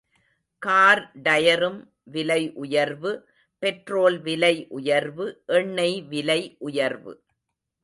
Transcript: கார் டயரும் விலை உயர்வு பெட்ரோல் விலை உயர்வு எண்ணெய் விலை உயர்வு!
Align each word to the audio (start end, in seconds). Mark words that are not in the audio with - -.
கார் 0.61 1.01
டயரும் 1.23 1.77
விலை 2.05 2.51
உயர்வு 2.55 3.11
பெட்ரோல் 3.63 4.19
விலை 4.19 4.67
உயர்வு 4.69 5.27
எண்ணெய் 5.53 6.01
விலை 6.09 6.41
உயர்வு! 6.59 7.13